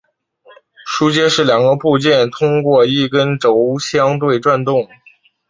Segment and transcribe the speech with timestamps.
[0.91, 4.89] 枢接是两个部件通过一根轴相对转动。